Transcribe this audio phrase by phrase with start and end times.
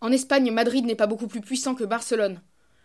[0.00, 2.40] En Espagne, Madrid n'est pas beaucoup plus puissant que Barcelone.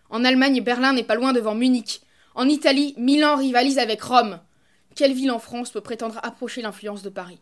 [0.10, 2.02] En Allemagne, Berlin n'est pas loin devant Munich.
[2.36, 4.41] En Italie, Milan rivalise avec Rome.
[4.96, 7.39] Quelle ville en France peut prétendre approcher l'influence de Paris?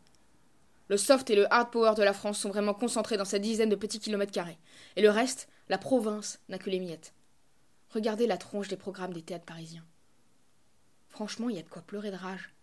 [0.89, 3.70] Le soft et le hard power de la France sont vraiment concentrés dans cette dizaine
[3.70, 4.59] de petits kilomètres carrés.
[4.96, 7.14] Et le reste, la province, n'a que les miettes.
[7.90, 9.86] Regardez la tronche des programmes des théâtres parisiens.
[11.10, 12.54] Franchement, il y a de quoi pleurer de rage.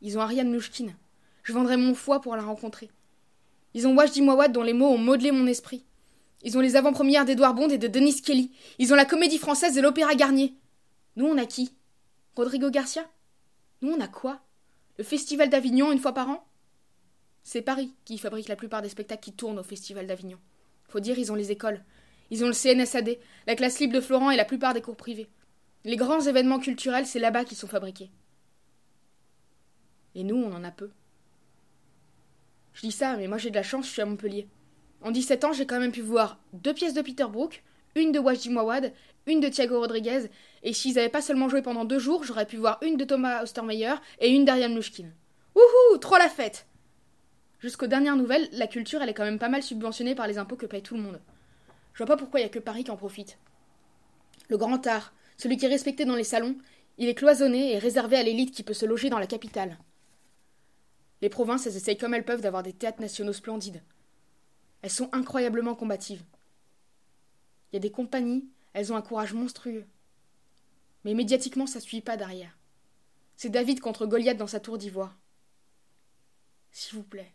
[0.00, 0.96] Ils ont Ariane Nouchkine.
[1.42, 2.90] Je vendrais mon foie pour la rencontrer.
[3.74, 5.84] Ils ont Wajdi Mouawad dont les mots ont modelé mon esprit.
[6.42, 8.52] Ils ont les avant-premières d'Edouard Bond et de Denis Kelly.
[8.78, 10.54] Ils ont la comédie française et l'opéra Garnier.
[11.16, 11.74] Nous, on a qui?
[12.36, 13.08] Rodrigo Garcia?
[13.82, 14.40] Nous, on a quoi?
[14.98, 16.46] Le Festival d'Avignon une fois par an?
[17.42, 20.38] C'est Paris qui fabrique la plupart des spectacles qui tournent au Festival d'Avignon.
[20.88, 21.82] Faut dire, ils ont les écoles.
[22.30, 25.28] Ils ont le CNSAD, la classe libre de Florent et la plupart des cours privés.
[25.84, 28.10] Les grands événements culturels, c'est là-bas qu'ils sont fabriqués.
[30.16, 30.90] Et nous, on en a peu.
[32.72, 34.48] Je dis ça, mais moi j'ai de la chance, je suis à Montpellier.
[35.02, 37.62] En 17 ans, j'ai quand même pu voir deux pièces de Peter Brook,
[37.94, 38.92] une de Wajdi Mouawad,
[39.26, 40.26] une de Thiago Rodriguez,
[40.62, 43.42] et s'ils n'avaient pas seulement joué pendant deux jours, j'aurais pu voir une de Thomas
[43.42, 45.12] Ostermeyer et une d'Ariane Mouchkine.
[45.54, 46.66] Wouhou Trop la fête
[47.60, 50.56] Jusqu'aux dernières nouvelles, la culture, elle est quand même pas mal subventionnée par les impôts
[50.56, 51.20] que paye tout le monde.
[51.94, 53.38] Je vois pas pourquoi il y a que Paris qui en profite.
[54.48, 56.56] Le grand art, celui qui est respecté dans les salons,
[56.98, 59.78] il est cloisonné et réservé à l'élite qui peut se loger dans la capitale.
[61.22, 63.82] Les provinces, elles essayent comme elles peuvent d'avoir des théâtres nationaux splendides.
[64.86, 66.22] Elles sont incroyablement combatives.
[67.72, 69.84] Il y a des compagnies, elles ont un courage monstrueux.
[71.04, 72.56] Mais médiatiquement, ça suit pas derrière.
[73.36, 75.18] C'est David contre Goliath dans sa tour d'ivoire.
[76.70, 77.34] S'il vous plaît.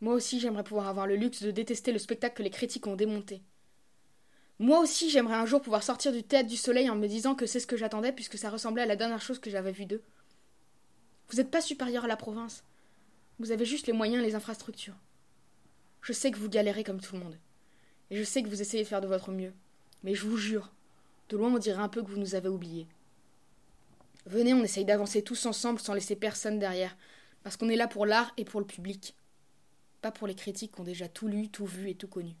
[0.00, 2.96] Moi aussi, j'aimerais pouvoir avoir le luxe de détester le spectacle que les critiques ont
[2.96, 3.42] démonté.
[4.58, 7.44] Moi aussi, j'aimerais un jour pouvoir sortir du théâtre du soleil en me disant que
[7.44, 10.02] c'est ce que j'attendais puisque ça ressemblait à la dernière chose que j'avais vue d'eux.
[11.28, 12.64] Vous n'êtes pas supérieur à la province.
[13.40, 14.96] Vous avez juste les moyens et les infrastructures.
[16.02, 17.38] Je sais que vous galérez comme tout le monde.
[18.10, 19.52] Et je sais que vous essayez de faire de votre mieux.
[20.02, 20.72] Mais je vous jure,
[21.28, 22.88] de loin on dirait un peu que vous nous avez oubliés.
[24.26, 26.96] Venez, on essaye d'avancer tous ensemble sans laisser personne derrière,
[27.42, 29.14] parce qu'on est là pour l'art et pour le public.
[30.00, 32.34] Pas pour les critiques qui ont déjà tout lu, tout vu et tout connu.